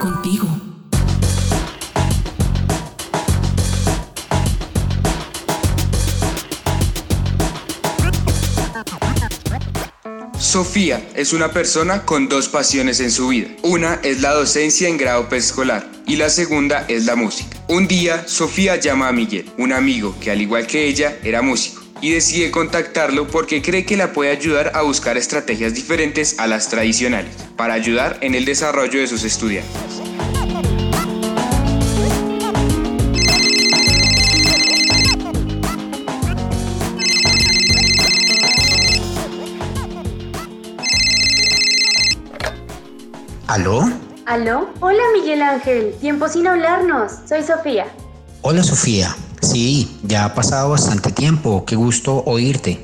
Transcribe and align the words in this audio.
Contigo. 0.00 0.48
Sofía 10.38 11.06
es 11.14 11.34
una 11.34 11.52
persona 11.52 12.06
con 12.06 12.30
dos 12.30 12.48
pasiones 12.48 13.00
en 13.00 13.10
su 13.10 13.28
vida. 13.28 13.48
Una 13.62 14.00
es 14.02 14.22
la 14.22 14.32
docencia 14.32 14.88
en 14.88 14.96
grado 14.96 15.28
preescolar 15.28 15.86
y 16.06 16.16
la 16.16 16.30
segunda 16.30 16.86
es 16.88 17.04
la 17.04 17.16
música. 17.16 17.58
Un 17.68 17.86
día, 17.86 18.26
Sofía 18.26 18.76
llama 18.76 19.08
a 19.08 19.12
Miguel, 19.12 19.44
un 19.58 19.74
amigo 19.74 20.16
que 20.22 20.30
al 20.30 20.40
igual 20.40 20.66
que 20.66 20.86
ella 20.86 21.18
era 21.22 21.42
músico, 21.42 21.77
y 22.00 22.12
decide 22.12 22.50
contactarlo 22.50 23.26
porque 23.26 23.62
cree 23.62 23.84
que 23.84 23.96
la 23.96 24.12
puede 24.12 24.30
ayudar 24.30 24.72
a 24.74 24.82
buscar 24.82 25.16
estrategias 25.16 25.74
diferentes 25.74 26.38
a 26.38 26.46
las 26.46 26.68
tradicionales 26.68 27.34
para 27.56 27.74
ayudar 27.74 28.18
en 28.20 28.34
el 28.34 28.44
desarrollo 28.44 29.00
de 29.00 29.06
sus 29.06 29.24
estudiantes. 29.24 29.72
¿Aló? 43.46 43.80
¿Aló? 44.26 44.68
Hola 44.80 45.02
Miguel 45.14 45.40
Ángel, 45.40 45.94
tiempo 46.00 46.28
sin 46.28 46.46
hablarnos. 46.46 47.12
Soy 47.26 47.42
Sofía. 47.42 47.86
Hola 48.42 48.62
Sofía. 48.62 49.16
Sí, 49.40 49.98
ya 50.02 50.24
ha 50.24 50.34
pasado 50.34 50.70
bastante 50.70 51.12
tiempo. 51.12 51.64
Qué 51.64 51.76
gusto 51.76 52.22
oírte. 52.26 52.78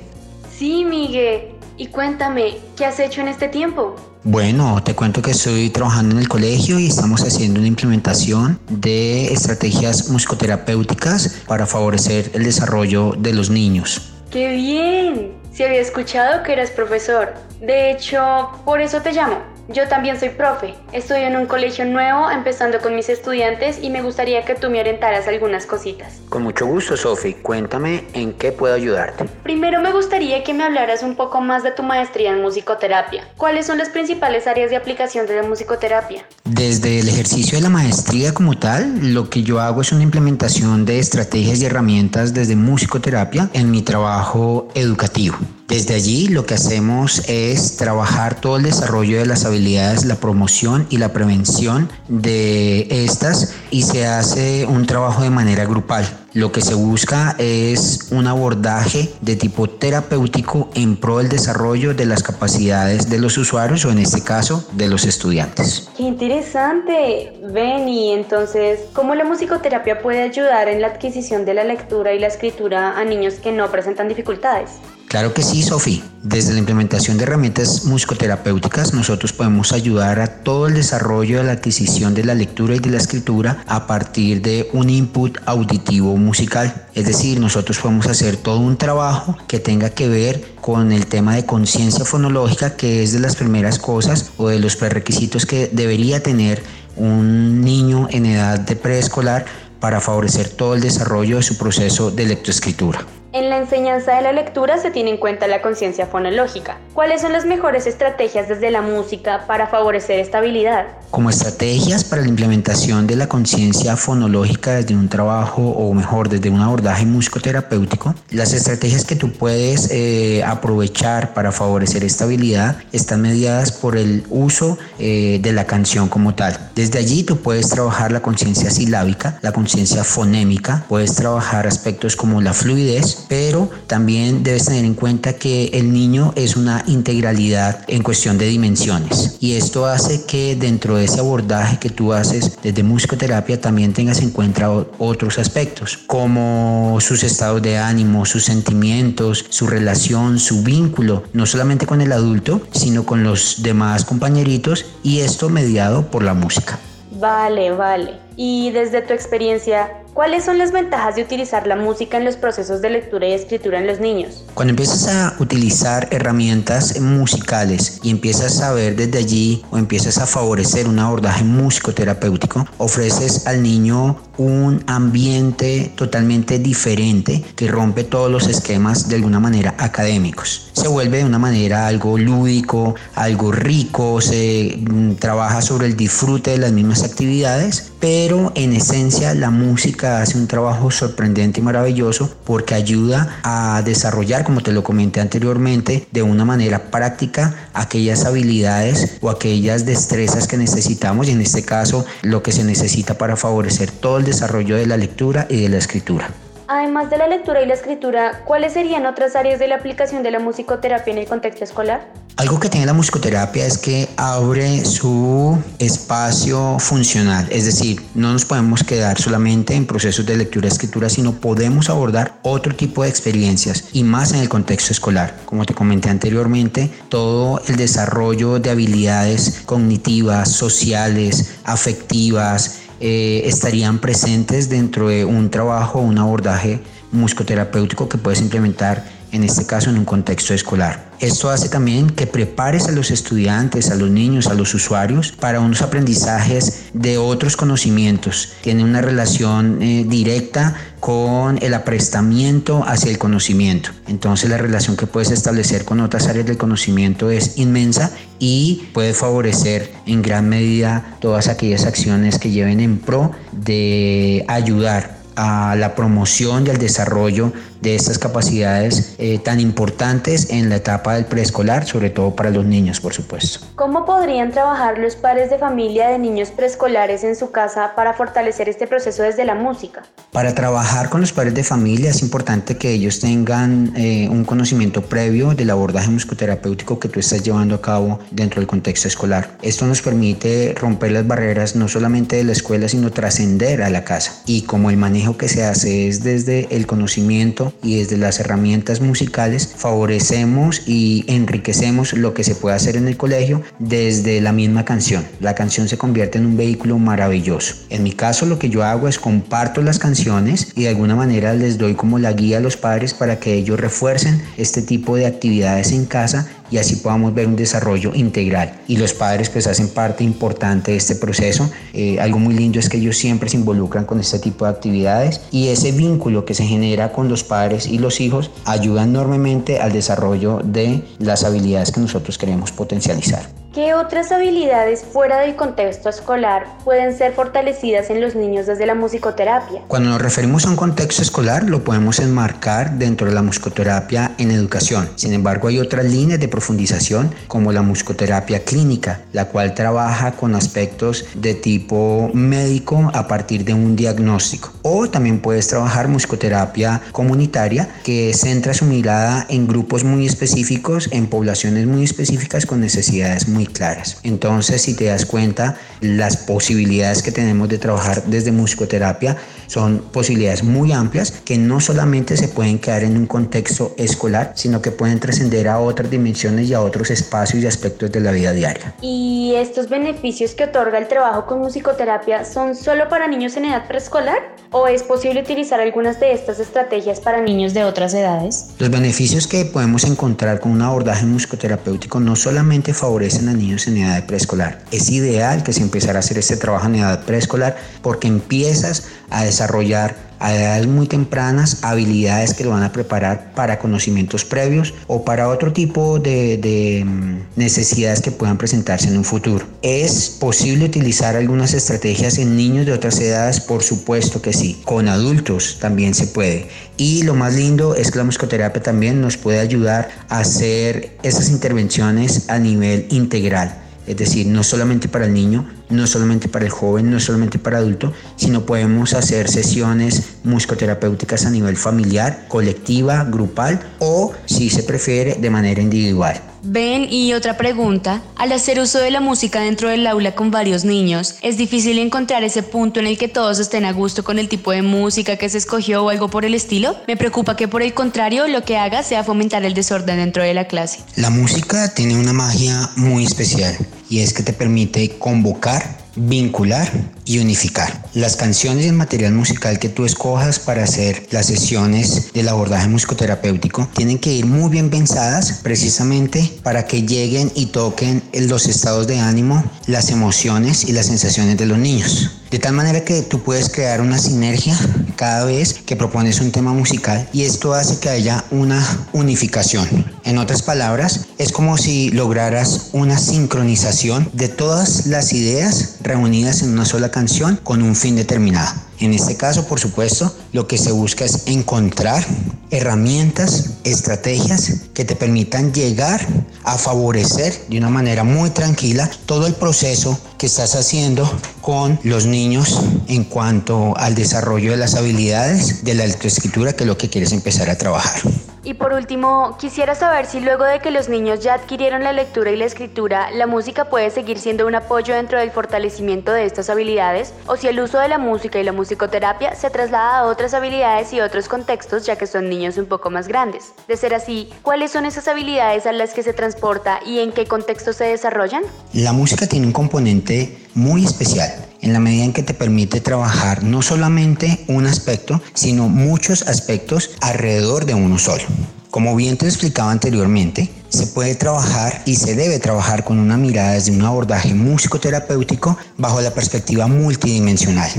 Sí, 0.56 0.84
Miguel. 0.84 1.54
Y 1.76 1.88
cuéntame, 1.88 2.58
¿qué 2.76 2.84
has 2.84 3.00
hecho 3.00 3.20
en 3.20 3.28
este 3.28 3.48
tiempo? 3.48 3.96
Bueno, 4.22 4.82
te 4.82 4.94
cuento 4.94 5.20
que 5.20 5.32
estoy 5.32 5.68
trabajando 5.70 6.14
en 6.14 6.20
el 6.20 6.28
colegio 6.28 6.78
y 6.78 6.86
estamos 6.86 7.22
haciendo 7.22 7.60
una 7.60 7.68
implementación 7.68 8.58
de 8.70 9.26
estrategias 9.26 10.08
musicoterapéuticas 10.08 11.42
para 11.46 11.66
favorecer 11.66 12.30
el 12.32 12.44
desarrollo 12.44 13.14
de 13.18 13.34
los 13.34 13.50
niños. 13.50 14.12
¡Qué 14.30 14.54
bien! 14.54 15.32
Se 15.52 15.64
había 15.66 15.80
escuchado 15.80 16.42
que 16.42 16.52
eras 16.52 16.70
profesor. 16.70 17.34
De 17.60 17.90
hecho, 17.90 18.50
por 18.64 18.80
eso 18.80 19.02
te 19.02 19.12
llamo. 19.12 19.53
Yo 19.68 19.88
también 19.88 20.20
soy 20.20 20.28
profe. 20.28 20.74
Estoy 20.92 21.22
en 21.22 21.36
un 21.36 21.46
colegio 21.46 21.86
nuevo, 21.86 22.30
empezando 22.30 22.80
con 22.80 22.94
mis 22.94 23.08
estudiantes 23.08 23.78
y 23.82 23.88
me 23.88 24.02
gustaría 24.02 24.44
que 24.44 24.54
tú 24.54 24.68
me 24.68 24.78
orientaras 24.78 25.26
algunas 25.26 25.64
cositas. 25.64 26.20
Con 26.28 26.42
mucho 26.42 26.66
gusto, 26.66 26.96
Sofi. 26.96 27.34
Cuéntame 27.34 28.04
en 28.12 28.34
qué 28.34 28.52
puedo 28.52 28.74
ayudarte. 28.74 29.24
Primero 29.42 29.80
me 29.80 29.92
gustaría 29.92 30.44
que 30.44 30.52
me 30.52 30.64
hablaras 30.64 31.02
un 31.02 31.16
poco 31.16 31.40
más 31.40 31.62
de 31.62 31.70
tu 31.70 31.82
maestría 31.82 32.32
en 32.32 32.42
musicoterapia. 32.42 33.26
¿Cuáles 33.38 33.66
son 33.66 33.78
las 33.78 33.88
principales 33.88 34.46
áreas 34.46 34.68
de 34.68 34.76
aplicación 34.76 35.26
de 35.26 35.36
la 35.36 35.42
musicoterapia? 35.42 36.26
Desde 36.44 37.00
el 37.00 37.08
ejercicio 37.08 37.56
de 37.56 37.62
la 37.62 37.70
maestría 37.70 38.34
como 38.34 38.58
tal, 38.58 39.14
lo 39.14 39.30
que 39.30 39.42
yo 39.42 39.60
hago 39.60 39.80
es 39.80 39.92
una 39.92 40.02
implementación 40.02 40.84
de 40.84 40.98
estrategias 40.98 41.60
y 41.60 41.66
herramientas 41.66 42.34
desde 42.34 42.54
musicoterapia 42.54 43.48
en 43.54 43.70
mi 43.70 43.80
trabajo 43.80 44.68
educativo. 44.74 45.36
Desde 45.68 45.94
allí 45.94 46.28
lo 46.28 46.44
que 46.44 46.54
hacemos 46.54 47.22
es 47.26 47.78
trabajar 47.78 48.38
todo 48.40 48.58
el 48.58 48.64
desarrollo 48.64 49.18
de 49.18 49.24
las 49.24 49.46
habilidades, 49.46 50.04
la 50.04 50.16
promoción 50.16 50.86
y 50.90 50.98
la 50.98 51.12
prevención 51.12 51.88
de 52.08 52.86
estas 52.90 53.54
y 53.70 53.82
se 53.82 54.06
hace 54.06 54.66
un 54.66 54.86
trabajo 54.86 55.22
de 55.22 55.30
manera 55.30 55.64
grupal. 55.64 56.04
Lo 56.34 56.52
que 56.52 56.60
se 56.60 56.74
busca 56.74 57.34
es 57.38 58.08
un 58.10 58.26
abordaje 58.26 59.08
de 59.20 59.36
tipo 59.36 59.68
terapéutico 59.68 60.68
en 60.74 60.96
pro 60.96 61.18
del 61.18 61.28
desarrollo 61.28 61.94
de 61.94 62.06
las 62.06 62.22
capacidades 62.22 63.08
de 63.08 63.18
los 63.18 63.38
usuarios 63.38 63.84
o 63.84 63.90
en 63.90 64.00
este 64.00 64.22
caso 64.22 64.66
de 64.72 64.88
los 64.88 65.04
estudiantes. 65.06 65.88
¡Qué 65.96 66.02
interesante! 66.02 67.40
Benny, 67.52 68.12
entonces, 68.12 68.80
¿cómo 68.92 69.14
la 69.14 69.24
musicoterapia 69.24 70.02
puede 70.02 70.22
ayudar 70.22 70.68
en 70.68 70.82
la 70.82 70.88
adquisición 70.88 71.44
de 71.44 71.54
la 71.54 71.64
lectura 71.64 72.12
y 72.12 72.18
la 72.18 72.26
escritura 72.26 72.98
a 72.98 73.04
niños 73.04 73.34
que 73.34 73.52
no 73.52 73.70
presentan 73.70 74.08
dificultades? 74.08 74.72
Claro 75.14 75.32
que 75.32 75.44
sí, 75.44 75.62
Sofi. 75.62 76.02
Desde 76.24 76.54
la 76.54 76.58
implementación 76.58 77.16
de 77.16 77.22
herramientas 77.22 77.84
musicoterapéuticas, 77.84 78.94
nosotros 78.94 79.32
podemos 79.32 79.72
ayudar 79.72 80.18
a 80.18 80.26
todo 80.26 80.66
el 80.66 80.74
desarrollo 80.74 81.38
de 81.38 81.44
la 81.44 81.52
adquisición 81.52 82.14
de 82.14 82.24
la 82.24 82.34
lectura 82.34 82.74
y 82.74 82.80
de 82.80 82.90
la 82.90 82.96
escritura 82.96 83.62
a 83.68 83.86
partir 83.86 84.42
de 84.42 84.68
un 84.72 84.90
input 84.90 85.38
auditivo 85.46 86.16
musical. 86.16 86.88
Es 86.96 87.06
decir, 87.06 87.38
nosotros 87.38 87.78
podemos 87.78 88.08
hacer 88.08 88.36
todo 88.36 88.58
un 88.58 88.76
trabajo 88.76 89.38
que 89.46 89.60
tenga 89.60 89.90
que 89.90 90.08
ver 90.08 90.56
con 90.60 90.90
el 90.90 91.06
tema 91.06 91.36
de 91.36 91.46
conciencia 91.46 92.04
fonológica, 92.04 92.74
que 92.74 93.04
es 93.04 93.12
de 93.12 93.20
las 93.20 93.36
primeras 93.36 93.78
cosas 93.78 94.32
o 94.36 94.48
de 94.48 94.58
los 94.58 94.74
prerequisitos 94.74 95.46
que 95.46 95.70
debería 95.72 96.24
tener 96.24 96.60
un 96.96 97.60
niño 97.60 98.08
en 98.10 98.26
edad 98.26 98.58
de 98.58 98.74
preescolar 98.74 99.44
para 99.78 100.00
favorecer 100.00 100.48
todo 100.48 100.74
el 100.74 100.80
desarrollo 100.80 101.36
de 101.36 101.44
su 101.44 101.56
proceso 101.56 102.10
de 102.10 102.26
lectoescritura. 102.26 103.06
En 103.34 103.50
la 103.50 103.56
enseñanza 103.56 104.14
de 104.14 104.22
la 104.22 104.30
lectura 104.30 104.78
se 104.78 104.92
tiene 104.92 105.10
en 105.10 105.16
cuenta 105.16 105.48
la 105.48 105.60
conciencia 105.60 106.06
fonológica. 106.06 106.78
¿Cuáles 106.94 107.22
son 107.22 107.32
las 107.32 107.44
mejores 107.44 107.88
estrategias 107.88 108.48
desde 108.48 108.70
la 108.70 108.80
música 108.80 109.46
para 109.48 109.66
favorecer 109.66 110.20
esta 110.20 110.38
habilidad? 110.38 110.86
Como 111.10 111.28
estrategias 111.28 112.04
para 112.04 112.22
la 112.22 112.28
implementación 112.28 113.08
de 113.08 113.16
la 113.16 113.28
conciencia 113.28 113.96
fonológica 113.96 114.74
desde 114.74 114.94
un 114.94 115.08
trabajo 115.08 115.62
o 115.62 115.92
mejor 115.92 116.28
desde 116.28 116.50
un 116.50 116.60
abordaje 116.60 117.04
musicoterapéutico, 117.04 118.14
las 118.30 118.52
estrategias 118.52 119.04
que 119.04 119.16
tú 119.16 119.32
puedes 119.32 119.90
eh, 119.90 120.44
aprovechar 120.44 121.34
para 121.34 121.50
favorecer 121.50 122.04
esta 122.04 122.24
habilidad 122.24 122.76
están 122.92 123.22
mediadas 123.22 123.72
por 123.72 123.96
el 123.96 124.22
uso 124.30 124.78
eh, 125.00 125.40
de 125.42 125.52
la 125.52 125.66
canción 125.66 126.08
como 126.08 126.36
tal. 126.36 126.70
Desde 126.76 127.00
allí 127.00 127.24
tú 127.24 127.38
puedes 127.38 127.70
trabajar 127.70 128.12
la 128.12 128.22
conciencia 128.22 128.70
silábica, 128.70 129.38
la 129.42 129.50
conciencia 129.50 130.04
fonémica, 130.04 130.84
puedes 130.88 131.16
trabajar 131.16 131.66
aspectos 131.66 132.14
como 132.14 132.40
la 132.40 132.52
fluidez, 132.52 133.24
pero 133.28 133.68
también 133.88 134.44
debes 134.44 134.66
tener 134.66 134.84
en 134.84 134.94
cuenta 134.94 135.32
que 135.32 135.66
el 135.74 135.92
niño 135.92 136.32
es 136.36 136.56
una 136.56 136.83
integralidad 136.86 137.84
en 137.88 138.02
cuestión 138.02 138.38
de 138.38 138.46
dimensiones 138.46 139.36
y 139.40 139.54
esto 139.54 139.86
hace 139.86 140.24
que 140.24 140.56
dentro 140.56 140.96
de 140.96 141.04
ese 141.04 141.20
abordaje 141.20 141.78
que 141.78 141.90
tú 141.90 142.12
haces 142.12 142.58
desde 142.62 142.82
musicoterapia 142.82 143.60
también 143.60 143.92
tengas 143.92 144.20
en 144.20 144.30
cuenta 144.30 144.70
otros 144.98 145.38
aspectos 145.38 145.98
como 146.06 146.98
sus 147.00 147.22
estados 147.22 147.62
de 147.62 147.78
ánimo, 147.78 148.24
sus 148.26 148.44
sentimientos, 148.44 149.44
su 149.48 149.66
relación, 149.66 150.38
su 150.38 150.62
vínculo, 150.62 151.24
no 151.32 151.46
solamente 151.46 151.86
con 151.86 152.00
el 152.00 152.12
adulto, 152.12 152.62
sino 152.72 153.04
con 153.04 153.22
los 153.22 153.62
demás 153.62 154.04
compañeritos 154.04 154.86
y 155.02 155.20
esto 155.20 155.48
mediado 155.48 156.10
por 156.10 156.22
la 156.22 156.34
música. 156.34 156.78
Vale, 157.18 157.70
vale. 157.70 158.18
Y 158.36 158.70
desde 158.70 159.02
tu 159.02 159.12
experiencia, 159.12 160.03
¿Cuáles 160.14 160.44
son 160.44 160.58
las 160.58 160.70
ventajas 160.70 161.16
de 161.16 161.22
utilizar 161.22 161.66
la 161.66 161.74
música 161.74 162.18
en 162.18 162.24
los 162.24 162.36
procesos 162.36 162.80
de 162.80 162.88
lectura 162.88 163.26
y 163.26 163.32
escritura 163.32 163.80
en 163.80 163.88
los 163.88 163.98
niños? 163.98 164.44
Cuando 164.54 164.70
empiezas 164.70 165.08
a 165.08 165.34
utilizar 165.40 166.06
herramientas 166.12 167.00
musicales 167.00 167.98
y 168.00 168.10
empiezas 168.10 168.60
a 168.60 168.72
ver 168.72 168.94
desde 168.94 169.18
allí 169.18 169.64
o 169.72 169.76
empiezas 169.76 170.18
a 170.18 170.26
favorecer 170.26 170.86
un 170.86 171.00
abordaje 171.00 171.42
musicoterapéutico, 171.42 172.64
ofreces 172.78 173.48
al 173.48 173.60
niño 173.64 174.16
un 174.38 174.84
ambiente 174.86 175.92
totalmente 175.96 176.60
diferente 176.60 177.42
que 177.56 177.66
rompe 177.66 178.04
todos 178.04 178.30
los 178.30 178.46
esquemas 178.46 179.08
de 179.08 179.16
alguna 179.16 179.40
manera 179.40 179.74
académicos. 179.78 180.70
Se 180.74 180.86
vuelve 180.86 181.18
de 181.18 181.24
una 181.24 181.38
manera 181.40 181.88
algo 181.88 182.18
lúdico, 182.18 182.94
algo 183.16 183.50
rico, 183.50 184.20
se 184.20 184.78
mm, 184.78 185.14
trabaja 185.14 185.60
sobre 185.60 185.86
el 185.86 185.96
disfrute 185.96 186.52
de 186.52 186.58
las 186.58 186.72
mismas 186.72 187.02
actividades, 187.02 187.92
pero 187.98 188.52
en 188.54 188.72
esencia 188.74 189.34
la 189.34 189.50
música 189.50 190.03
hace 190.06 190.38
un 190.38 190.46
trabajo 190.46 190.90
sorprendente 190.90 191.60
y 191.60 191.62
maravilloso 191.62 192.34
porque 192.44 192.74
ayuda 192.74 193.40
a 193.42 193.82
desarrollar, 193.84 194.44
como 194.44 194.62
te 194.62 194.72
lo 194.72 194.84
comenté 194.84 195.20
anteriormente, 195.20 196.06
de 196.12 196.22
una 196.22 196.44
manera 196.44 196.90
práctica 196.90 197.68
aquellas 197.72 198.24
habilidades 198.24 199.18
o 199.20 199.30
aquellas 199.30 199.86
destrezas 199.86 200.46
que 200.46 200.56
necesitamos 200.56 201.28
y 201.28 201.32
en 201.32 201.40
este 201.40 201.62
caso 201.62 202.04
lo 202.22 202.42
que 202.42 202.52
se 202.52 202.64
necesita 202.64 203.18
para 203.18 203.36
favorecer 203.36 203.90
todo 203.90 204.18
el 204.18 204.24
desarrollo 204.24 204.76
de 204.76 204.86
la 204.86 204.96
lectura 204.96 205.46
y 205.48 205.62
de 205.62 205.68
la 205.68 205.78
escritura. 205.78 206.30
Además 206.74 207.08
de 207.08 207.18
la 207.18 207.28
lectura 207.28 207.62
y 207.62 207.66
la 207.66 207.74
escritura, 207.74 208.42
¿cuáles 208.44 208.72
serían 208.72 209.06
otras 209.06 209.36
áreas 209.36 209.60
de 209.60 209.68
la 209.68 209.76
aplicación 209.76 210.24
de 210.24 210.32
la 210.32 210.40
musicoterapia 210.40 211.12
en 211.12 211.20
el 211.20 211.26
contexto 211.28 211.62
escolar? 211.62 212.10
Algo 212.36 212.58
que 212.58 212.68
tiene 212.68 212.84
la 212.84 212.92
musicoterapia 212.92 213.64
es 213.64 213.78
que 213.78 214.08
abre 214.16 214.84
su 214.84 215.56
espacio 215.78 216.80
funcional, 216.80 217.46
es 217.52 217.66
decir, 217.66 218.02
no 218.16 218.32
nos 218.32 218.44
podemos 218.44 218.82
quedar 218.82 219.20
solamente 219.20 219.76
en 219.76 219.86
procesos 219.86 220.26
de 220.26 220.36
lectura 220.36 220.66
y 220.66 220.72
escritura, 220.72 221.08
sino 221.08 221.34
podemos 221.34 221.90
abordar 221.90 222.40
otro 222.42 222.74
tipo 222.74 223.04
de 223.04 223.08
experiencias 223.08 223.84
y 223.92 224.02
más 224.02 224.32
en 224.32 224.40
el 224.40 224.48
contexto 224.48 224.92
escolar. 224.92 225.36
Como 225.44 225.64
te 225.66 225.74
comenté 225.74 226.10
anteriormente, 226.10 226.90
todo 227.08 227.62
el 227.68 227.76
desarrollo 227.76 228.58
de 228.58 228.70
habilidades 228.70 229.62
cognitivas, 229.64 230.50
sociales, 230.50 231.54
afectivas, 231.62 232.80
eh, 233.06 233.46
estarían 233.46 233.98
presentes 233.98 234.70
dentro 234.70 235.08
de 235.08 235.26
un 235.26 235.50
trabajo 235.50 236.00
un 236.00 236.16
abordaje 236.16 236.80
musicoterapéutico 237.12 238.08
que 238.08 238.16
puedes 238.16 238.40
implementar 238.40 239.04
en 239.34 239.42
este 239.42 239.66
caso 239.66 239.90
en 239.90 239.98
un 239.98 240.04
contexto 240.04 240.54
escolar. 240.54 241.12
Esto 241.18 241.50
hace 241.50 241.68
también 241.68 242.10
que 242.10 242.26
prepares 242.26 242.86
a 242.86 242.92
los 242.92 243.10
estudiantes, 243.10 243.90
a 243.90 243.96
los 243.96 244.08
niños, 244.08 244.46
a 244.46 244.54
los 244.54 244.74
usuarios 244.74 245.32
para 245.32 245.58
unos 245.58 245.82
aprendizajes 245.82 246.90
de 246.92 247.18
otros 247.18 247.56
conocimientos. 247.56 248.52
Tiene 248.62 248.84
una 248.84 249.00
relación 249.00 249.82
eh, 249.82 250.04
directa 250.06 250.76
con 251.00 251.58
el 251.62 251.74
aprestamiento 251.74 252.84
hacia 252.86 253.10
el 253.10 253.18
conocimiento. 253.18 253.90
Entonces 254.06 254.48
la 254.50 254.56
relación 254.56 254.96
que 254.96 255.06
puedes 255.06 255.32
establecer 255.32 255.84
con 255.84 256.00
otras 256.00 256.28
áreas 256.28 256.46
del 256.46 256.56
conocimiento 256.56 257.30
es 257.30 257.58
inmensa 257.58 258.12
y 258.38 258.88
puede 258.94 259.14
favorecer 259.14 259.92
en 260.06 260.22
gran 260.22 260.48
medida 260.48 261.16
todas 261.20 261.48
aquellas 261.48 261.86
acciones 261.86 262.38
que 262.38 262.50
lleven 262.50 262.78
en 262.78 262.98
pro 262.98 263.32
de 263.50 264.44
ayudar 264.46 265.24
a 265.36 265.74
la 265.76 265.94
promoción 265.94 266.66
y 266.66 266.70
al 266.70 266.78
desarrollo 266.78 267.52
de 267.84 267.94
estas 267.94 268.18
capacidades 268.18 269.14
eh, 269.18 269.38
tan 269.38 269.60
importantes 269.60 270.50
en 270.50 270.70
la 270.70 270.76
etapa 270.76 271.14
del 271.14 271.26
preescolar, 271.26 271.86
sobre 271.86 272.10
todo 272.10 272.34
para 272.34 272.50
los 272.50 272.64
niños, 272.64 272.98
por 272.98 273.12
supuesto. 273.12 273.60
¿Cómo 273.76 274.06
podrían 274.06 274.50
trabajar 274.50 274.98
los 274.98 275.16
padres 275.16 275.50
de 275.50 275.58
familia 275.58 276.08
de 276.08 276.18
niños 276.18 276.50
preescolares 276.50 277.22
en 277.24 277.36
su 277.36 277.50
casa 277.50 277.92
para 277.94 278.14
fortalecer 278.14 278.68
este 278.68 278.86
proceso 278.86 279.22
desde 279.22 279.44
la 279.44 279.54
música? 279.54 280.02
Para 280.32 280.54
trabajar 280.54 281.10
con 281.10 281.20
los 281.20 281.32
padres 281.32 281.54
de 281.54 281.62
familia 281.62 282.10
es 282.10 282.22
importante 282.22 282.78
que 282.78 282.90
ellos 282.90 283.20
tengan 283.20 283.92
eh, 283.96 284.28
un 284.30 284.44
conocimiento 284.44 285.02
previo 285.02 285.54
del 285.54 285.70
abordaje 285.70 286.10
musicoterapéutico 286.10 286.98
que 286.98 287.08
tú 287.08 287.20
estás 287.20 287.42
llevando 287.42 287.74
a 287.74 287.82
cabo 287.82 288.18
dentro 288.30 288.60
del 288.60 288.66
contexto 288.66 289.08
escolar. 289.08 289.58
Esto 289.60 289.86
nos 289.86 290.00
permite 290.00 290.74
romper 290.80 291.12
las 291.12 291.26
barreras 291.26 291.76
no 291.76 291.86
solamente 291.88 292.36
de 292.36 292.44
la 292.44 292.52
escuela, 292.52 292.88
sino 292.88 293.12
trascender 293.12 293.82
a 293.82 293.90
la 293.90 294.04
casa. 294.04 294.42
Y 294.46 294.62
como 294.62 294.88
el 294.88 294.96
manejo 294.96 295.36
que 295.36 295.48
se 295.48 295.64
hace 295.64 296.08
es 296.08 296.24
desde 296.24 296.66
el 296.74 296.86
conocimiento 296.86 297.73
y 297.82 297.98
desde 297.98 298.16
las 298.16 298.40
herramientas 298.40 299.00
musicales 299.00 299.74
favorecemos 299.76 300.82
y 300.86 301.24
enriquecemos 301.28 302.12
lo 302.12 302.34
que 302.34 302.44
se 302.44 302.54
puede 302.54 302.76
hacer 302.76 302.96
en 302.96 303.08
el 303.08 303.16
colegio 303.16 303.62
desde 303.78 304.40
la 304.40 304.52
misma 304.52 304.84
canción. 304.84 305.24
La 305.40 305.54
canción 305.54 305.88
se 305.88 305.98
convierte 305.98 306.38
en 306.38 306.46
un 306.46 306.56
vehículo 306.56 306.98
maravilloso. 306.98 307.74
En 307.90 308.02
mi 308.02 308.12
caso 308.12 308.46
lo 308.46 308.58
que 308.58 308.70
yo 308.70 308.82
hago 308.82 309.08
es 309.08 309.18
comparto 309.18 309.82
las 309.82 309.98
canciones 309.98 310.72
y 310.74 310.82
de 310.82 310.88
alguna 310.88 311.14
manera 311.14 311.54
les 311.54 311.78
doy 311.78 311.94
como 311.94 312.18
la 312.18 312.32
guía 312.32 312.58
a 312.58 312.60
los 312.60 312.76
padres 312.76 313.14
para 313.14 313.38
que 313.38 313.54
ellos 313.54 313.78
refuercen 313.78 314.42
este 314.56 314.82
tipo 314.82 315.16
de 315.16 315.26
actividades 315.26 315.92
en 315.92 316.06
casa 316.06 316.48
y 316.70 316.78
así 316.78 316.96
podamos 316.96 317.34
ver 317.34 317.46
un 317.46 317.56
desarrollo 317.56 318.14
integral. 318.14 318.80
Y 318.88 318.96
los 318.96 319.14
padres 319.14 319.50
pues 319.50 319.66
hacen 319.66 319.88
parte 319.88 320.24
importante 320.24 320.92
de 320.92 320.96
este 320.96 321.14
proceso. 321.14 321.70
Eh, 321.92 322.18
algo 322.20 322.38
muy 322.38 322.54
lindo 322.54 322.78
es 322.78 322.88
que 322.88 322.96
ellos 322.96 323.16
siempre 323.16 323.48
se 323.48 323.56
involucran 323.56 324.04
con 324.04 324.20
este 324.20 324.38
tipo 324.38 324.64
de 324.64 324.72
actividades 324.72 325.40
y 325.50 325.68
ese 325.68 325.92
vínculo 325.92 326.44
que 326.44 326.54
se 326.54 326.64
genera 326.64 327.12
con 327.12 327.28
los 327.28 327.44
padres 327.44 327.86
y 327.86 327.98
los 327.98 328.20
hijos 328.20 328.50
ayuda 328.64 329.04
enormemente 329.04 329.80
al 329.80 329.92
desarrollo 329.92 330.60
de 330.64 331.02
las 331.18 331.44
habilidades 331.44 331.92
que 331.92 332.00
nosotros 332.00 332.38
queremos 332.38 332.72
potencializar. 332.72 333.63
¿Qué 333.74 333.92
otras 333.92 334.30
habilidades 334.30 335.04
fuera 335.04 335.40
del 335.40 335.56
contexto 335.56 336.08
escolar 336.08 336.64
pueden 336.84 337.18
ser 337.18 337.32
fortalecidas 337.32 338.08
en 338.08 338.20
los 338.20 338.36
niños 338.36 338.66
desde 338.66 338.86
la 338.86 338.94
musicoterapia? 338.94 339.82
Cuando 339.88 340.10
nos 340.10 340.22
referimos 340.22 340.64
a 340.64 340.70
un 340.70 340.76
contexto 340.76 341.22
escolar, 341.22 341.64
lo 341.64 341.82
podemos 341.82 342.20
enmarcar 342.20 342.92
dentro 342.92 343.26
de 343.26 343.34
la 343.34 343.42
musicoterapia 343.42 344.30
en 344.38 344.52
educación. 344.52 345.08
Sin 345.16 345.32
embargo, 345.32 345.66
hay 345.66 345.80
otras 345.80 346.04
líneas 346.04 346.38
de 346.38 346.46
profundización 346.46 347.34
como 347.48 347.72
la 347.72 347.82
musicoterapia 347.82 348.62
clínica, 348.62 349.22
la 349.32 349.46
cual 349.46 349.74
trabaja 349.74 350.36
con 350.36 350.54
aspectos 350.54 351.24
de 351.34 351.54
tipo 351.54 352.30
médico 352.32 353.10
a 353.12 353.26
partir 353.26 353.64
de 353.64 353.74
un 353.74 353.96
diagnóstico. 353.96 354.72
O 354.82 355.10
también 355.10 355.40
puedes 355.40 355.66
trabajar 355.66 356.06
musicoterapia 356.06 357.02
comunitaria, 357.10 357.88
que 358.04 358.32
centra 358.34 358.72
su 358.72 358.84
mirada 358.84 359.46
en 359.48 359.66
grupos 359.66 360.04
muy 360.04 360.26
específicos, 360.26 361.08
en 361.10 361.26
poblaciones 361.26 361.88
muy 361.88 362.04
específicas 362.04 362.66
con 362.66 362.80
necesidades 362.80 363.48
muy 363.48 363.63
claras. 363.66 364.18
Entonces, 364.22 364.82
si 364.82 364.94
te 364.94 365.06
das 365.06 365.26
cuenta, 365.26 365.76
las 366.00 366.36
posibilidades 366.36 367.22
que 367.22 367.32
tenemos 367.32 367.68
de 367.68 367.78
trabajar 367.78 368.24
desde 368.26 368.52
musicoterapia 368.52 369.36
son 369.74 369.98
posibilidades 370.12 370.62
muy 370.62 370.92
amplias 370.92 371.32
que 371.32 371.58
no 371.58 371.80
solamente 371.80 372.36
se 372.36 372.46
pueden 372.46 372.78
quedar 372.78 373.02
en 373.02 373.16
un 373.16 373.26
contexto 373.26 373.92
escolar, 373.96 374.52
sino 374.54 374.80
que 374.80 374.92
pueden 374.92 375.18
trascender 375.18 375.66
a 375.66 375.80
otras 375.80 376.12
dimensiones 376.12 376.68
y 376.68 376.74
a 376.74 376.80
otros 376.80 377.10
espacios 377.10 377.60
y 377.60 377.66
aspectos 377.66 378.12
de 378.12 378.20
la 378.20 378.30
vida 378.30 378.52
diaria. 378.52 378.94
¿Y 379.00 379.54
estos 379.56 379.88
beneficios 379.88 380.52
que 380.54 380.64
otorga 380.64 380.98
el 380.98 381.08
trabajo 381.08 381.46
con 381.46 381.58
musicoterapia 381.58 382.44
son 382.44 382.76
solo 382.76 383.08
para 383.08 383.26
niños 383.26 383.56
en 383.56 383.64
edad 383.64 383.88
preescolar? 383.88 384.54
¿O 384.70 384.86
es 384.86 385.02
posible 385.02 385.40
utilizar 385.40 385.80
algunas 385.80 386.20
de 386.20 386.32
estas 386.32 386.60
estrategias 386.60 387.18
para 387.18 387.40
niños 387.40 387.74
de 387.74 387.82
otras 387.82 388.14
edades? 388.14 388.66
Los 388.78 388.90
beneficios 388.90 389.48
que 389.48 389.64
podemos 389.64 390.04
encontrar 390.04 390.60
con 390.60 390.70
un 390.70 390.82
abordaje 390.82 391.26
musicoterapéutico 391.26 392.20
no 392.20 392.36
solamente 392.36 392.94
favorecen 392.94 393.48
a 393.48 393.52
niños 393.52 393.88
en 393.88 393.96
edad 393.96 394.24
preescolar. 394.24 394.78
Es 394.92 395.10
ideal 395.10 395.64
que 395.64 395.72
se 395.72 395.82
empezara 395.82 396.18
a 396.18 396.20
hacer 396.20 396.38
este 396.38 396.56
trabajo 396.56 396.86
en 396.86 396.96
edad 396.96 397.24
preescolar 397.24 397.76
porque 398.02 398.28
empiezas 398.28 399.08
a 399.34 399.44
desarrollar 399.44 400.16
a 400.38 400.54
edades 400.54 400.86
muy 400.86 401.06
tempranas 401.06 401.78
habilidades 401.82 402.54
que 402.54 402.64
lo 402.64 402.70
van 402.70 402.82
a 402.82 402.92
preparar 402.92 403.52
para 403.54 403.78
conocimientos 403.78 404.44
previos 404.44 404.92
o 405.06 405.24
para 405.24 405.48
otro 405.48 405.72
tipo 405.72 406.18
de, 406.18 406.58
de, 406.58 407.04
mm, 407.04 407.56
necesidades 407.56 408.20
que 408.20 408.30
puedan 408.30 408.58
presentarse 408.58 409.08
en 409.08 409.16
un 409.16 409.24
futuro. 409.24 409.64
¿Es 409.80 410.28
posible 410.28 410.84
utilizar 410.84 411.34
algunas 411.36 411.72
estrategias 411.72 412.38
en 412.38 412.56
niños 412.56 412.84
de 412.84 412.92
otras 412.92 413.18
edades? 413.20 413.60
Por 413.60 413.82
supuesto 413.82 414.42
que 414.42 414.52
sí. 414.52 414.82
Con 414.84 415.08
adultos 415.08 415.78
también 415.80 416.14
se 416.14 416.26
puede. 416.26 416.68
Y 416.96 417.22
lo 417.22 417.34
más 417.34 417.54
lindo 417.54 417.94
es 417.94 418.10
que 418.10 418.18
la 418.18 418.24
musicoterapia 418.24 418.82
también 418.82 419.20
nos 419.20 419.36
puede 419.36 419.60
ayudar 419.60 420.10
a 420.28 420.40
hacer 420.40 421.16
esas 421.22 421.48
intervenciones 421.48 422.50
a 422.50 422.58
nivel 422.58 423.06
integral 423.10 423.80
es 424.06 424.16
decir, 424.16 424.46
no 424.46 424.62
solamente 424.62 425.08
para 425.08 425.24
el 425.24 425.32
niño, 425.32 425.66
no 425.88 426.06
solamente 426.06 426.48
para 426.48 426.64
el 426.64 426.70
joven, 426.70 427.10
no 427.10 427.20
solamente 427.20 427.58
para 427.58 427.78
el 427.78 427.84
adulto, 427.84 428.12
sino 428.36 428.64
podemos 428.66 429.14
hacer 429.14 429.48
sesiones 429.48 430.36
musicoterapéuticas 430.44 431.46
a 431.46 431.50
nivel 431.50 431.76
familiar, 431.76 432.46
colectiva, 432.48 433.24
grupal 433.24 433.80
o, 433.98 434.32
si 434.46 434.70
se 434.70 434.82
prefiere, 434.82 435.34
de 435.34 435.50
manera 435.50 435.80
individual. 435.82 436.40
Ven, 436.66 437.06
y 437.10 437.34
otra 437.34 437.58
pregunta, 437.58 438.22
al 438.36 438.50
hacer 438.52 438.80
uso 438.80 438.98
de 438.98 439.10
la 439.10 439.20
música 439.20 439.60
dentro 439.60 439.90
del 439.90 440.06
aula 440.06 440.34
con 440.34 440.50
varios 440.50 440.86
niños, 440.86 441.36
¿es 441.42 441.58
difícil 441.58 441.98
encontrar 441.98 442.42
ese 442.42 442.62
punto 442.62 443.00
en 443.00 443.06
el 443.06 443.18
que 443.18 443.28
todos 443.28 443.58
estén 443.58 443.84
a 443.84 443.92
gusto 443.92 444.24
con 444.24 444.38
el 444.38 444.48
tipo 444.48 444.72
de 444.72 444.80
música 444.80 445.36
que 445.36 445.50
se 445.50 445.58
escogió 445.58 446.04
o 446.04 446.08
algo 446.08 446.28
por 446.28 446.46
el 446.46 446.54
estilo? 446.54 446.96
Me 447.06 447.18
preocupa 447.18 447.54
que 447.54 447.68
por 447.68 447.82
el 447.82 447.92
contrario 447.92 448.48
lo 448.48 448.64
que 448.64 448.78
haga 448.78 449.02
sea 449.02 449.24
fomentar 449.24 449.62
el 449.64 449.74
desorden 449.74 450.16
dentro 450.16 450.42
de 450.42 450.54
la 450.54 450.66
clase. 450.66 451.00
La 451.16 451.28
música 451.28 451.92
tiene 451.92 452.18
una 452.18 452.32
magia 452.32 452.88
muy 452.96 453.24
especial 453.24 453.76
y 454.08 454.20
es 454.20 454.32
que 454.32 454.42
te 454.42 454.52
permite 454.52 455.18
convocar 455.18 456.03
vincular 456.16 456.90
y 457.24 457.38
unificar. 457.38 458.04
Las 458.14 458.36
canciones 458.36 458.84
y 458.84 458.88
el 458.88 458.94
material 458.94 459.32
musical 459.32 459.78
que 459.78 459.88
tú 459.88 460.04
escojas 460.04 460.58
para 460.58 460.84
hacer 460.84 461.26
las 461.30 461.46
sesiones 461.46 462.32
del 462.32 462.48
abordaje 462.48 462.88
musicoterapéutico 462.88 463.88
tienen 463.94 464.18
que 464.18 464.32
ir 464.32 464.46
muy 464.46 464.70
bien 464.70 464.90
pensadas 464.90 465.60
precisamente 465.62 466.52
para 466.62 466.86
que 466.86 467.02
lleguen 467.02 467.50
y 467.54 467.66
toquen 467.66 468.22
los 468.32 468.66
estados 468.66 469.06
de 469.06 469.18
ánimo, 469.18 469.64
las 469.86 470.10
emociones 470.10 470.84
y 470.84 470.92
las 470.92 471.06
sensaciones 471.06 471.56
de 471.56 471.66
los 471.66 471.78
niños. 471.78 472.30
De 472.50 472.60
tal 472.60 472.74
manera 472.74 473.04
que 473.04 473.22
tú 473.22 473.42
puedes 473.42 473.68
crear 473.68 474.00
una 474.00 474.16
sinergia 474.16 474.78
cada 475.16 475.44
vez 475.44 475.74
que 475.74 475.96
propones 475.96 476.40
un 476.40 476.52
tema 476.52 476.72
musical 476.72 477.28
y 477.32 477.42
esto 477.42 477.74
hace 477.74 477.98
que 477.98 478.10
haya 478.10 478.44
una 478.52 478.80
unificación. 479.12 479.88
En 480.24 480.38
otras 480.38 480.62
palabras, 480.62 481.26
es 481.38 481.50
como 481.50 481.76
si 481.76 482.10
lograras 482.10 482.90
una 482.92 483.18
sincronización 483.18 484.30
de 484.32 484.48
todas 484.48 485.06
las 485.06 485.32
ideas 485.32 485.96
reunidas 486.04 486.62
en 486.62 486.70
una 486.70 486.84
sola 486.84 487.10
canción 487.10 487.58
con 487.62 487.82
un 487.82 487.96
fin 487.96 488.14
determinado. 488.14 488.72
En 489.00 489.12
este 489.12 489.36
caso, 489.36 489.66
por 489.66 489.80
supuesto, 489.80 490.32
lo 490.52 490.68
que 490.68 490.78
se 490.78 490.92
busca 490.92 491.24
es 491.24 491.46
encontrar 491.46 492.24
herramientas, 492.70 493.70
estrategias 493.84 494.82
que 494.92 495.04
te 495.04 495.16
permitan 495.16 495.72
llegar 495.72 496.24
a 496.62 496.78
favorecer 496.78 497.66
de 497.68 497.78
una 497.78 497.90
manera 497.90 498.22
muy 498.22 498.50
tranquila 498.50 499.10
todo 499.26 499.46
el 499.46 499.54
proceso 499.54 500.18
que 500.38 500.46
estás 500.46 500.74
haciendo 500.76 501.30
con 501.60 501.98
los 502.04 502.26
niños 502.26 502.80
en 503.08 503.24
cuanto 503.24 503.96
al 503.96 504.14
desarrollo 504.14 504.70
de 504.70 504.76
las 504.76 504.94
habilidades 504.94 505.84
de 505.84 505.94
la 505.94 506.06
lectoescritura, 506.06 506.74
que 506.74 506.84
es 506.84 506.88
lo 506.88 506.98
que 506.98 507.10
quieres 507.10 507.32
empezar 507.32 507.70
a 507.70 507.78
trabajar. 507.78 508.20
Y 508.64 508.74
por 508.74 508.94
último, 508.94 509.58
quisiera 509.58 509.94
saber 509.94 510.24
si 510.24 510.40
luego 510.40 510.64
de 510.64 510.80
que 510.80 510.90
los 510.90 511.10
niños 511.10 511.40
ya 511.40 511.52
adquirieron 511.52 512.02
la 512.02 512.14
lectura 512.14 512.50
y 512.50 512.56
la 512.56 512.64
escritura, 512.64 513.30
la 513.30 513.46
música 513.46 513.90
puede 513.90 514.10
seguir 514.10 514.38
siendo 514.38 514.66
un 514.66 514.74
apoyo 514.74 515.14
dentro 515.14 515.38
del 515.38 515.50
fortalecimiento 515.50 516.32
de 516.32 516.46
estas 516.46 516.70
habilidades, 516.70 517.34
o 517.46 517.56
si 517.56 517.68
el 517.68 517.78
uso 517.78 517.98
de 517.98 518.08
la 518.08 518.16
música 518.16 518.58
y 518.58 518.64
la 518.64 518.72
musicoterapia 518.72 519.54
se 519.54 519.68
traslada 519.68 520.20
a 520.20 520.24
otras 520.24 520.54
habilidades 520.54 521.12
y 521.12 521.20
otros 521.20 521.46
contextos 521.46 522.06
ya 522.06 522.16
que 522.16 522.26
son 522.26 522.48
niños 522.48 522.78
un 522.78 522.86
poco 522.86 523.10
más 523.10 523.28
grandes. 523.28 523.74
De 523.86 523.98
ser 523.98 524.14
así, 524.14 524.50
¿cuáles 524.62 524.92
son 524.92 525.04
esas 525.04 525.28
habilidades 525.28 525.84
a 525.86 525.92
las 525.92 526.14
que 526.14 526.22
se 526.22 526.32
transporta 526.32 527.00
y 527.04 527.18
en 527.18 527.32
qué 527.32 527.44
contextos 527.44 527.96
se 527.96 528.04
desarrollan? 528.04 528.64
La 528.94 529.12
música 529.12 529.46
tiene 529.46 529.66
un 529.66 529.72
componente 529.72 530.58
muy 530.74 531.04
especial 531.04 531.52
en 531.84 531.92
la 531.92 532.00
medida 532.00 532.24
en 532.24 532.32
que 532.32 532.42
te 532.42 532.54
permite 532.54 533.02
trabajar 533.02 533.62
no 533.62 533.82
solamente 533.82 534.64
un 534.68 534.86
aspecto, 534.86 535.42
sino 535.52 535.90
muchos 535.90 536.42
aspectos 536.42 537.10
alrededor 537.20 537.84
de 537.84 537.92
uno 537.92 538.18
solo. 538.18 538.42
Como 538.90 539.14
bien 539.14 539.36
te 539.36 539.46
explicaba 539.46 539.90
anteriormente, 539.90 540.70
se 540.88 541.06
puede 541.08 541.34
trabajar 541.34 542.02
y 542.06 542.16
se 542.16 542.34
debe 542.34 542.58
trabajar 542.58 543.04
con 543.04 543.18
una 543.18 543.36
mirada 543.36 543.72
desde 543.72 543.92
un 543.92 544.02
abordaje 544.02 544.54
musicoterapéutico 544.54 545.76
bajo 545.98 546.22
la 546.22 546.32
perspectiva 546.32 546.86
multidimensional. 546.86 547.90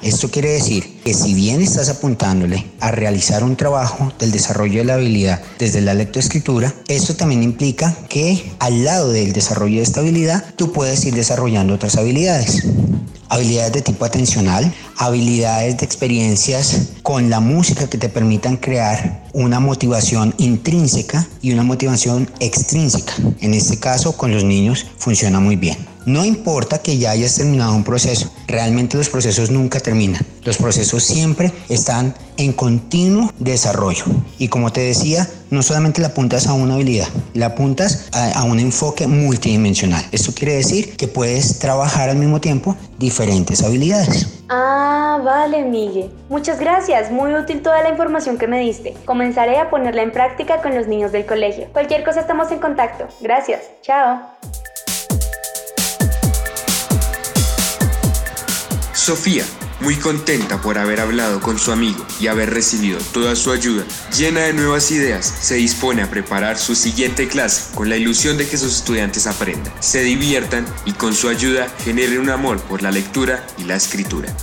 Esto 0.00 0.30
quiere 0.30 0.50
decir 0.50 0.93
que 1.04 1.12
si 1.12 1.34
bien 1.34 1.60
estás 1.60 1.90
apuntándole 1.90 2.64
a 2.80 2.90
realizar 2.90 3.44
un 3.44 3.56
trabajo 3.56 4.10
del 4.18 4.32
desarrollo 4.32 4.78
de 4.78 4.84
la 4.84 4.94
habilidad 4.94 5.42
desde 5.58 5.82
la 5.82 5.92
lectoescritura, 5.92 6.74
esto 6.88 7.14
también 7.14 7.42
implica 7.42 7.94
que 8.08 8.52
al 8.58 8.84
lado 8.84 9.12
del 9.12 9.34
desarrollo 9.34 9.76
de 9.76 9.82
esta 9.82 10.00
habilidad, 10.00 10.44
tú 10.56 10.72
puedes 10.72 11.04
ir 11.04 11.14
desarrollando 11.14 11.74
otras 11.74 11.96
habilidades 11.96 12.64
habilidades 13.28 13.72
de 13.72 13.82
tipo 13.82 14.04
atencional, 14.04 14.72
habilidades 14.96 15.78
de 15.78 15.84
experiencias 15.84 16.82
con 17.02 17.30
la 17.30 17.40
música 17.40 17.88
que 17.88 17.98
te 17.98 18.08
permitan 18.08 18.56
crear 18.56 19.24
una 19.32 19.58
motivación 19.58 20.34
intrínseca 20.38 21.26
y 21.42 21.52
una 21.52 21.64
motivación 21.64 22.30
extrínseca. 22.38 23.12
En 23.40 23.54
este 23.54 23.78
caso, 23.78 24.16
con 24.16 24.32
los 24.32 24.44
niños 24.44 24.86
funciona 24.98 25.40
muy 25.40 25.56
bien. 25.56 25.76
No 26.06 26.24
importa 26.24 26.78
que 26.78 26.98
ya 26.98 27.12
hayas 27.12 27.34
terminado 27.34 27.74
un 27.74 27.82
proceso, 27.82 28.30
realmente 28.46 28.96
los 28.96 29.08
procesos 29.08 29.50
nunca 29.50 29.80
terminan. 29.80 30.24
Los 30.44 30.58
procesos 30.58 31.02
siempre 31.02 31.52
están 31.68 32.14
en 32.36 32.52
continuo 32.52 33.30
desarrollo. 33.38 34.04
Y 34.38 34.48
como 34.48 34.72
te 34.72 34.82
decía, 34.82 35.28
no 35.50 35.62
solamente 35.62 36.00
la 36.00 36.08
apuntas 36.08 36.46
a 36.46 36.52
una 36.52 36.74
habilidad, 36.74 37.08
la 37.32 37.46
apuntas 37.46 38.08
a, 38.12 38.44
un 38.44 38.60
enfoque 38.60 39.06
multidimensional. 39.06 40.04
Esto 40.12 40.32
quiere 40.34 40.56
decir 40.56 40.96
que 40.96 41.08
puedes 41.08 41.58
trabajar 41.58 42.10
al 42.10 42.16
mismo 42.16 42.40
tiempo 42.40 42.76
diferentes 42.98 43.62
habilidades. 43.62 44.26
Ah, 44.48 45.20
vale, 45.24 45.64
Miguel. 45.64 46.10
Muchas 46.28 46.60
gracias. 46.60 47.10
Muy 47.10 47.34
útil 47.34 47.62
toda 47.62 47.82
la 47.82 47.88
información 47.88 48.36
que 48.36 48.46
me 48.46 48.60
diste. 48.60 48.94
Comenzaré 49.06 49.58
a 49.58 49.70
ponerla 49.70 50.02
en 50.02 50.12
práctica 50.12 50.60
con 50.60 50.74
los 50.74 50.86
niños 50.86 51.12
del 51.12 51.24
colegio. 51.24 51.68
Cualquier 51.72 52.04
cosa 52.04 52.20
estamos 52.20 52.50
en 52.50 52.58
contacto. 52.58 53.08
Gracias. 53.20 53.62
Chao. 53.82 54.20
Sofía, 58.92 59.44
muy 59.84 59.96
contenta 59.96 60.62
por 60.62 60.78
haber 60.78 60.98
hablado 60.98 61.40
con 61.40 61.58
su 61.58 61.70
amigo 61.70 62.06
y 62.18 62.28
haber 62.28 62.54
recibido 62.54 62.98
toda 63.12 63.36
su 63.36 63.52
ayuda, 63.52 63.84
llena 64.16 64.40
de 64.40 64.54
nuevas 64.54 64.90
ideas, 64.90 65.26
se 65.42 65.56
dispone 65.56 66.00
a 66.00 66.08
preparar 66.08 66.56
su 66.56 66.74
siguiente 66.74 67.28
clase 67.28 67.74
con 67.74 67.90
la 67.90 67.98
ilusión 67.98 68.38
de 68.38 68.48
que 68.48 68.56
sus 68.56 68.78
estudiantes 68.78 69.26
aprendan, 69.26 69.74
se 69.80 70.02
diviertan 70.02 70.64
y 70.86 70.92
con 70.92 71.14
su 71.14 71.28
ayuda 71.28 71.68
generen 71.84 72.20
un 72.20 72.30
amor 72.30 72.62
por 72.62 72.82
la 72.82 72.90
lectura 72.90 73.46
y 73.58 73.64
la 73.64 73.76
escritura. 73.76 74.34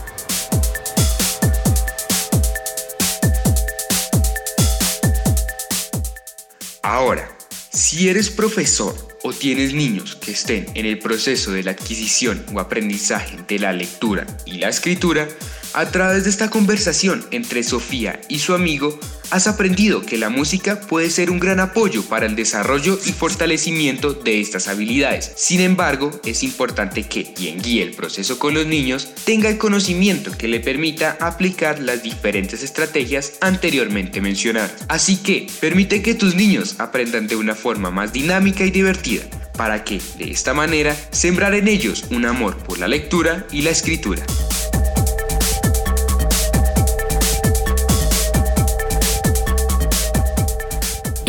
Ahora, 6.84 7.28
si 7.74 8.10
eres 8.10 8.30
profesor 8.30 8.94
o 9.24 9.32
tienes 9.32 9.74
niños 9.74 10.16
que 10.16 10.32
estén 10.32 10.66
en 10.76 10.86
el 10.86 11.00
proceso 11.00 11.52
de 11.52 11.64
la 11.64 11.72
adquisición 11.72 12.44
o 12.54 12.60
aprendizaje 12.60 13.38
de 13.48 13.60
la 13.60 13.72
lectura 13.72 14.28
y 14.46 14.58
la 14.58 14.70
escritura, 14.70 15.28
a 15.74 15.92
través 15.92 16.24
de 16.24 16.30
esta 16.30 16.50
conversación 16.50 17.26
entre 17.32 17.64
Sofía 17.64 18.22
y 18.28 18.40
su 18.40 18.54
amigo, 18.54 19.00
has 19.30 19.48
aprendido 19.48 20.06
que 20.06 20.18
la 20.18 20.30
música 20.30 20.82
puede 20.82 21.10
ser 21.10 21.32
un 21.32 21.40
gran 21.40 21.60
apoyo 21.60 22.04
para 22.04 22.26
el 22.26 22.36
desarrollo 22.36 23.00
y 23.06 23.14
fortalecimiento 23.14 24.14
de 24.14 24.42
estas 24.42 24.68
habilidades. 24.68 25.32
Sin 25.36 25.62
embargo, 25.62 26.12
es 26.26 26.44
importante 26.44 27.04
que 27.04 27.34
quien 27.34 27.62
guíe 27.62 27.84
el 27.84 27.92
proceso 27.92 28.38
con 28.38 28.54
los 28.54 28.66
niños 28.66 29.10
tenga 29.24 29.50
el 29.50 29.58
conocimiento 29.58 30.32
que 30.38 30.50
le 30.50 30.60
permita 30.60 31.18
aplicar 31.22 31.80
las 31.80 32.04
diferentes 32.04 32.62
estrategias 32.62 33.34
anteriormente 33.40 34.22
mencionadas. 34.22 34.74
Así 34.90 35.18
que, 35.18 35.48
permite 35.60 36.02
que 36.02 36.14
tus 36.14 36.36
niños 36.36 36.76
aprendan 36.80 37.28
de 37.28 37.38
una 37.38 37.56
forma 37.56 37.90
más 37.90 38.12
dinámica 38.12 38.66
y 38.66 38.72
divertida 38.72 39.24
para 39.58 39.84
que, 39.84 40.02
de 40.18 40.32
esta 40.32 40.54
manera, 40.54 40.96
sembrar 41.12 41.54
en 41.54 41.68
ellos 41.68 42.06
un 42.10 42.26
amor 42.26 42.58
por 42.58 42.80
la 42.80 42.88
lectura 42.88 43.46
y 43.52 43.62
la 43.62 43.70
escritura. 43.70 44.26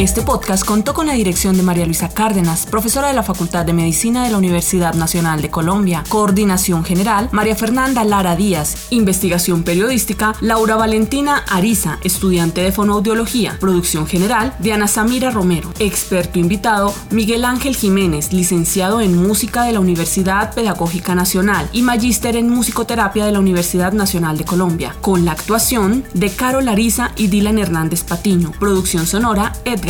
Este 0.00 0.22
podcast 0.22 0.64
contó 0.64 0.94
con 0.94 1.08
la 1.08 1.12
dirección 1.12 1.58
de 1.58 1.62
María 1.62 1.84
Luisa 1.84 2.08
Cárdenas, 2.08 2.64
profesora 2.64 3.08
de 3.08 3.12
la 3.12 3.22
Facultad 3.22 3.66
de 3.66 3.74
Medicina 3.74 4.24
de 4.24 4.30
la 4.30 4.38
Universidad 4.38 4.94
Nacional 4.94 5.42
de 5.42 5.50
Colombia, 5.50 6.04
coordinación 6.08 6.86
general 6.86 7.28
María 7.32 7.54
Fernanda 7.54 8.02
Lara 8.02 8.34
Díaz, 8.34 8.86
investigación 8.88 9.62
periodística 9.62 10.34
Laura 10.40 10.76
Valentina 10.76 11.44
Ariza, 11.50 11.98
estudiante 12.02 12.62
de 12.62 12.72
fonoaudiología, 12.72 13.58
producción 13.60 14.06
general 14.06 14.54
Diana 14.58 14.88
Samira 14.88 15.30
Romero, 15.30 15.70
experto 15.78 16.38
invitado 16.38 16.94
Miguel 17.10 17.44
Ángel 17.44 17.76
Jiménez, 17.76 18.32
licenciado 18.32 19.02
en 19.02 19.22
música 19.22 19.64
de 19.64 19.72
la 19.72 19.80
Universidad 19.80 20.54
Pedagógica 20.54 21.14
Nacional 21.14 21.68
y 21.74 21.82
magíster 21.82 22.36
en 22.36 22.48
musicoterapia 22.48 23.26
de 23.26 23.32
la 23.32 23.40
Universidad 23.40 23.92
Nacional 23.92 24.38
de 24.38 24.46
Colombia, 24.46 24.96
con 25.02 25.26
la 25.26 25.32
actuación 25.32 26.04
de 26.14 26.30
Carol 26.30 26.68
Ariza 26.68 27.10
y 27.16 27.26
Dylan 27.26 27.58
Hernández 27.58 28.02
Patiño, 28.02 28.52
producción 28.58 29.06
sonora 29.06 29.52
Edgar 29.66 29.89